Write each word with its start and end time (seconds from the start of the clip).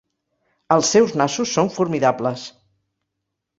Els 0.75 0.89
seus 0.95 1.13
nassos 1.21 1.53
són 1.59 1.71
formidables. 1.77 2.49